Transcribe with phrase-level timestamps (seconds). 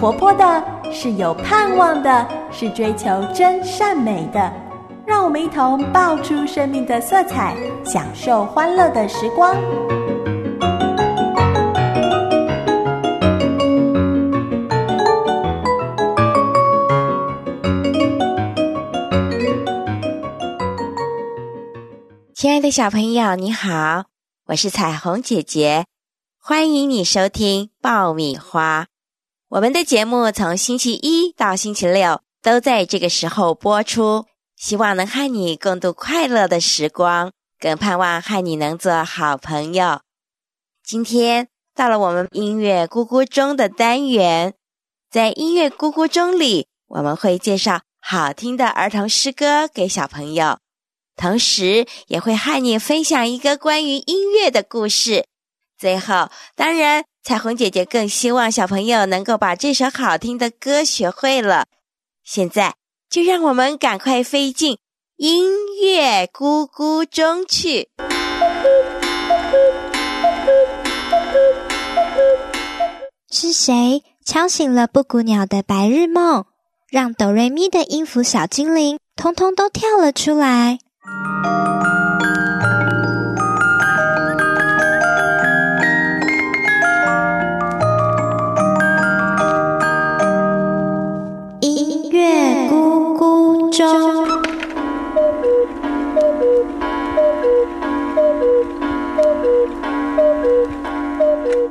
[0.00, 4.50] 活泼的，是有盼望的，是追求真善美的。
[5.06, 7.54] 让我们一同爆出生命的色彩，
[7.84, 9.54] 享受欢乐的时光。
[22.34, 24.04] 亲爱的小朋友，你好，
[24.46, 25.84] 我是彩虹姐姐，
[26.40, 28.89] 欢迎你收听爆米花。
[29.50, 40.02] 我们的节目从星期一到星期六都在这个时候播出，希望能和你共度快乐的时光，更盼望和你能做好朋友。
[40.84, 44.54] 今天到了我们音乐咕咕钟的单元，
[45.10, 50.58] 在音乐咕咕钟里，我们会介绍好听的儿童诗歌给小朋友。
[51.16, 55.26] 同时也会和你分享一个关于音乐的故事。
[55.76, 61.66] 最后，当然，彩虹姐姐更希望小朋友能够把这首好听的歌学会了。
[62.24, 62.74] 现在，
[63.10, 64.78] 就让我们赶快飞进
[65.16, 67.88] 音乐咕咕中去。
[73.30, 76.46] 是谁敲醒了布谷鸟的白日梦，
[76.90, 80.78] 让哆瑞咪的音符小精灵通通都跳了出来？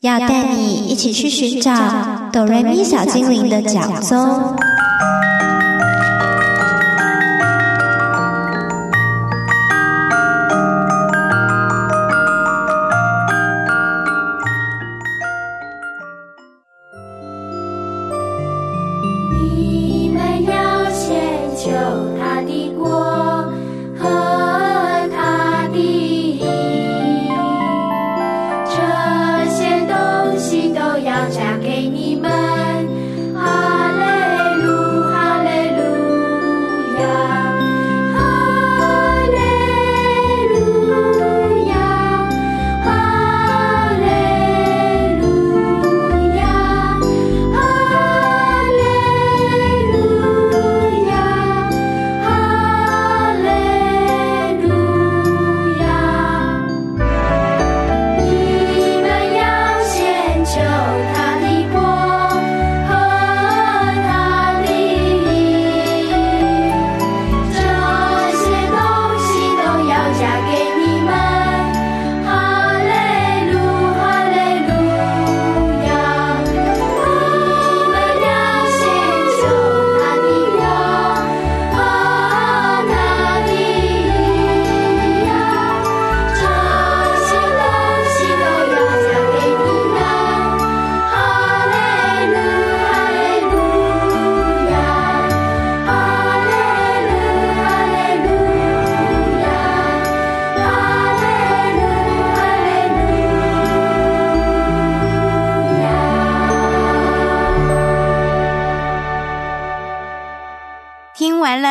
[0.00, 4.69] 要带你一起去寻找哆瑞咪小精灵的脚踪。
[21.70, 21.99] show.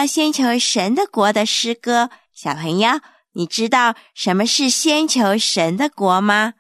[0.06, 3.00] 先求神的国的诗歌，小朋友，
[3.34, 6.54] 你知道什么是先求神的国吗？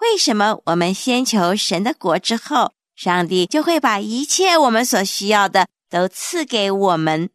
[0.00, 7.30] 为什么我们先求神的国之后，上帝就会把一切我们所需要的都赐给我们？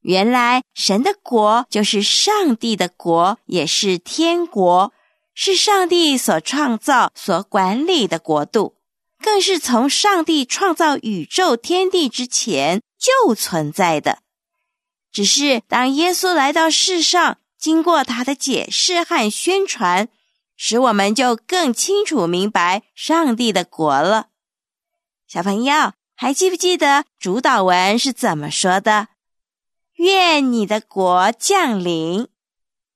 [0.00, 4.92] 原来神的国就是上帝的国，也是天国，
[5.34, 8.74] 是上帝所创造、所管理的国度，
[9.20, 12.82] 更是从上帝创造宇宙天地之前。
[13.02, 14.20] 就存在的，
[15.10, 20.08] 只是当耶稣来到世上，经过他的解释和宣传，
[20.56, 24.28] 使我们就更清楚明白上帝的国了。
[25.26, 29.08] 小朋友还记不记得主导文是怎么说的？
[29.96, 32.28] 愿你的国降临。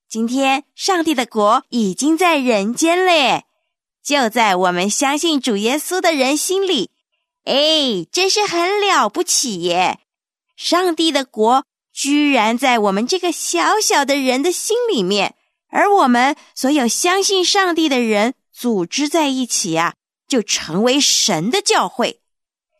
[0.08, 3.44] 今天上帝的国已经在人间嘞，
[4.04, 6.90] 就在我们相信主耶稣的人心里。
[7.46, 10.00] 哎，真是很了不起耶！
[10.56, 15.36] 上帝的国居然在我们这个小小的人的心里面，
[15.70, 19.94] 而我们所有相信上帝的人组织在一起啊，
[20.26, 22.20] 就成为神的教会。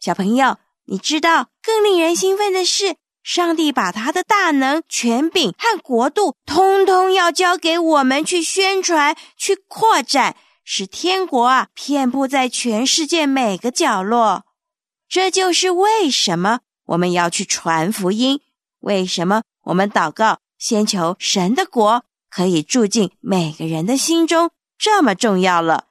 [0.00, 14.42] 小朋友，你知道更令人兴奋的是，上帝把他的大能、权柄和国度，通通要交给我们去宣传、去扩展，使天国啊遍布在全世界每个角落。
[15.08, 18.40] 这就是为什么我们要去传福音，
[18.80, 25.86] 为什么我们祷告，先求神的国可以住进每个人的心中，这么重要了。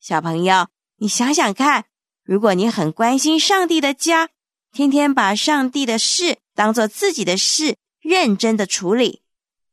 [0.00, 1.84] 小朋友，你想想看，
[2.24, 4.30] 如果你很关心上帝的家，
[4.72, 9.22] 天天把上帝的事当做自己的事，认真的处理，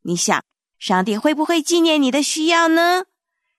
[0.02, 0.42] 你想，
[0.78, 3.04] 上帝会不会纪念你的需要呢？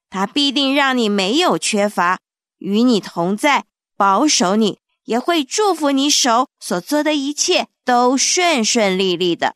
[0.10, 2.20] 他必定让你没有缺乏，
[2.60, 3.66] 与你同在。
[3.98, 9.56] 保守你，也会祝福你手所做的一切都顺顺利利的。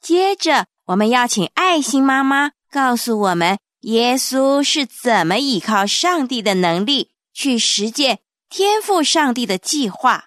[0.00, 10.26] 接着，我们要请爱心妈妈告诉我们，耶稣是怎么依靠上帝的能力去实践天赋上帝的计划。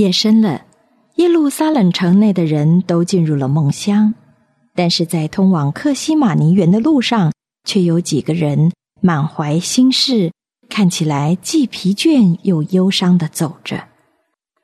[0.00, 0.62] 夜深了，
[1.16, 4.14] 耶路撒冷城内的人都进入了梦乡，
[4.74, 7.30] 但是在通往克西马尼园的路上，
[7.64, 10.32] 却有几个人满怀心事，
[10.70, 13.84] 看起来既疲倦又忧伤的走着。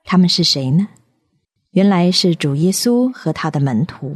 [0.05, 0.89] 他们是谁呢？
[1.73, 4.15] 原来是主耶稣和他的门徒。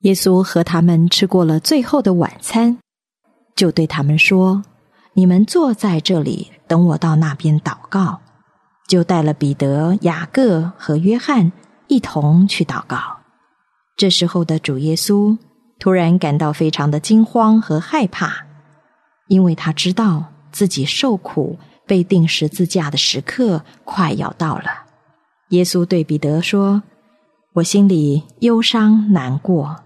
[0.00, 2.76] 耶稣和他们吃过了最后的晚餐，
[3.54, 4.64] 就对他们说
[5.14, 8.18] ：“你们坐在这里，等我到那边祷告。”
[8.86, 11.50] 就带了彼得、雅各和约翰
[11.88, 12.98] 一同去祷告。
[13.96, 15.36] 这时候的主耶稣
[15.78, 18.44] 突然感到非常的惊慌和害怕，
[19.28, 24.64] 因为他知道自己受苦、被钉十字架的时刻快要到了。
[25.50, 26.82] 耶稣对彼得说
[27.54, 29.76] ：“我心里忧伤难过，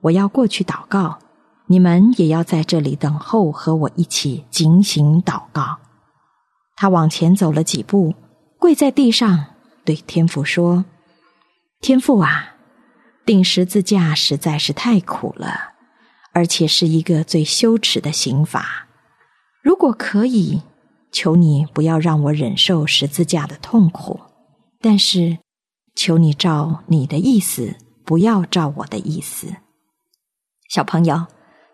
[0.00, 1.18] 我要过去祷告，
[1.66, 5.78] 你们也要在这里等候，和我一起警醒祷告。”
[6.76, 8.14] 他往前走了几步。
[8.68, 9.46] 跪在地上，
[9.82, 10.84] 对天父说
[11.80, 12.54] ：“天父啊，
[13.24, 15.72] 钉十字架实在是太苦了，
[16.34, 18.86] 而且是一个最羞耻的刑罚。
[19.62, 20.60] 如果可以，
[21.10, 24.20] 求你不要让我忍受十字架的痛苦。
[24.82, 25.38] 但是，
[25.94, 27.74] 求你照你的意思，
[28.04, 29.46] 不要照我的意思。”
[30.68, 31.26] 小朋友，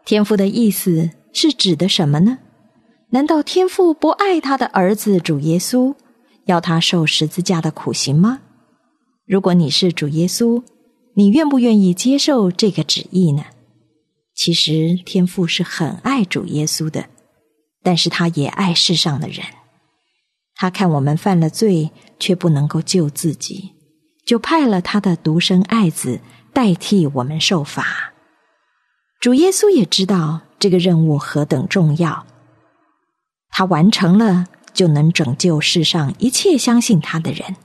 [0.04, 2.38] 天父的意思是指的什么呢？
[3.10, 5.96] 难道天父不爱他的儿子主耶稣？
[6.46, 8.40] 要他受十字架的苦刑吗？
[9.26, 10.62] 如果你是主耶稣，
[11.14, 13.44] 你愿不愿意接受这个旨意呢？
[14.34, 17.06] 其实天父是很爱主耶稣的，
[17.82, 19.46] 但是他也爱世上的人。
[20.56, 23.72] 他看我们犯了罪，却不能够救自己，
[24.26, 26.20] 就派了他的独生爱子
[26.52, 28.12] 代替我们受罚。
[29.20, 32.26] 主耶稣也知道这个任务何等重要，
[33.48, 34.46] 他完成了。
[34.74, 37.56] 就能拯救世上一切相信他的人。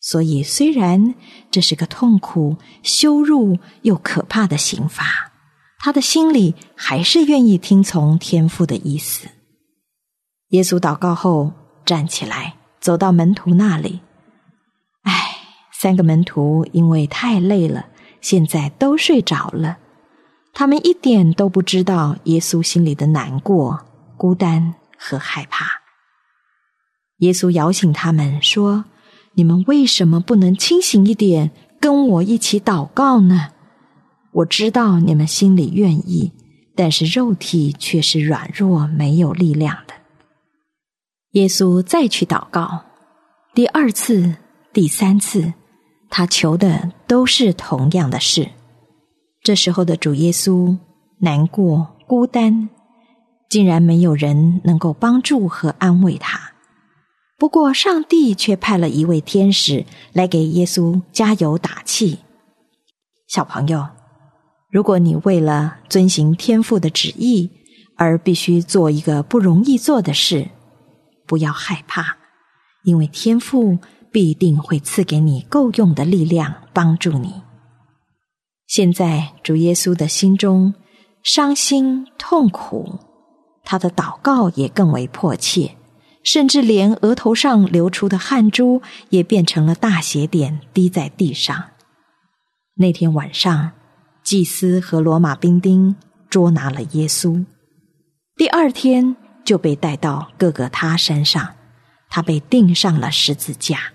[0.00, 1.16] 所以，虽然
[1.50, 5.32] 这是个痛苦、羞辱又可怕的刑罚，
[5.80, 9.28] 他的心里还是愿意听从天父的意思。
[10.50, 11.52] 耶稣祷告后
[11.84, 14.00] 站起来，走到门徒那里。
[15.02, 15.38] 唉，
[15.72, 17.86] 三个门徒因为太累了，
[18.20, 19.78] 现在都睡着了。
[20.52, 23.84] 他们一点都不知道耶稣心里的难过、
[24.16, 25.75] 孤单和害怕。
[27.18, 28.84] 耶稣摇醒他们说
[29.34, 33.48] ：“你们为什么不能清醒一点，跟我一起祷告呢？
[34.32, 36.32] 我知道你们心里愿意，
[36.74, 39.94] 但是肉体却是软弱、没有力量的。”
[41.32, 42.82] 耶稣再去祷告，
[43.54, 44.36] 第二次、
[44.74, 45.54] 第三次，
[46.10, 48.50] 他求的都是同样的事。
[49.42, 50.76] 这时候的主耶稣
[51.20, 52.68] 难过、孤单，
[53.48, 56.52] 竟然没有人能够帮助和安慰他。
[57.38, 62.20] 不过，上帝却派了一位天使来给耶稣加油打气。
[63.28, 63.86] 小朋友，
[64.70, 67.50] 如果你为了遵行天父的旨意
[67.96, 70.48] 而必须做一个不容易做的事，
[71.26, 72.16] 不要害怕，
[72.84, 73.78] 因为天父
[74.10, 77.42] 必定会赐给你够用的力量帮助你。
[78.66, 80.72] 现在，主耶稣的心中
[81.22, 82.98] 伤心痛苦，
[83.62, 85.76] 他的祷告也更为迫切。
[86.26, 91.66] 甚至连额头上流出的汗珠也变成了大血点，滴在地上。
[92.74, 93.70] 那天晚上，
[94.24, 95.94] 祭司和罗马兵丁
[96.28, 97.46] 捉拿了耶稣，
[98.36, 99.14] 第二天
[99.44, 101.54] 就被带到各个他山上，
[102.10, 103.92] 他被钉上了十字架。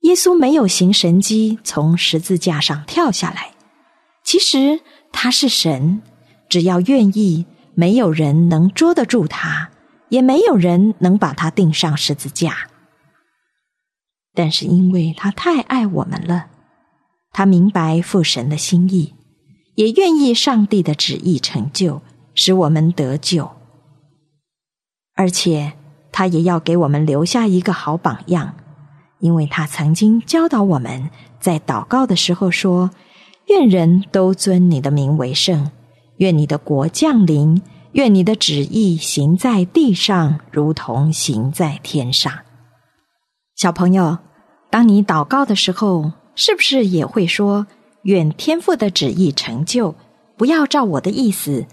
[0.00, 3.50] 耶稣没有行神迹，从十字架上跳下来。
[4.24, 4.80] 其实
[5.12, 6.00] 他是神，
[6.48, 7.44] 只要愿意，
[7.74, 9.68] 没有人能捉得住他。
[10.14, 12.68] 也没有人能把他钉上十字架。
[14.32, 16.46] 但是因为他太爱我们了，
[17.32, 19.14] 他明白父神的心意，
[19.74, 22.00] 也愿意上帝的旨意成就，
[22.32, 23.50] 使我们得救。
[25.16, 25.72] 而且
[26.12, 28.54] 他也要给我们留下一个好榜样，
[29.18, 32.90] 因为他曾经教导我们在祷告的时候说
[33.50, 35.72] ：“愿人都尊你的名为圣，
[36.18, 37.60] 愿你的国降临，
[37.94, 42.32] 愿你的旨意行在地上，如同行在天上。”
[43.54, 44.18] 小朋友，
[44.68, 47.68] 当你祷告的时候，是不是也会说
[48.02, 49.94] “愿天父的旨意成就，
[50.36, 51.66] 不要照我的意思，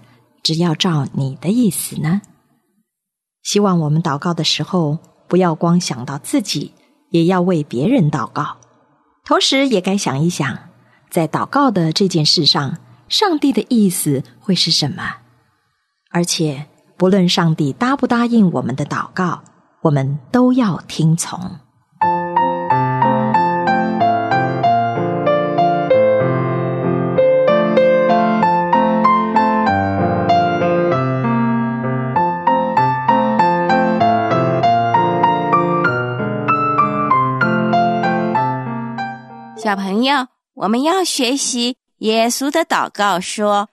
[0.44, 2.22] 只要照你的意思呢？”
[3.42, 6.72] 希望我们祷告的时候，不要光想到自己，
[7.10, 8.58] 也要为别人祷告。
[9.24, 10.56] 同时，也该想一想，
[11.10, 15.16] 在祷告的这件事上，上帝的意思会是什么？
[16.14, 16.66] 而且，
[16.98, 19.42] 不论上帝答不答应我们的祷告，
[19.80, 21.40] 我们都要听从。
[39.56, 43.70] 小朋友，我们要学习耶稣的祷告，说：“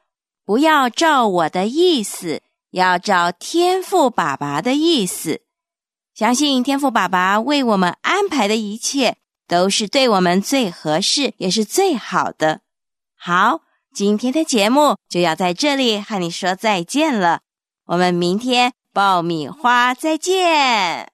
[0.50, 2.42] 不要照我的意思，
[2.72, 5.42] 要照天赋爸爸的意思。”
[6.16, 12.62] 相信天赋爸爸为我们安排的一切，都是对我们最合适，也是最好的。
[13.16, 13.60] 好，
[13.94, 17.42] 今天的节目就要在这里和你说再见了。
[17.86, 21.12] 我们明天爆米花再见。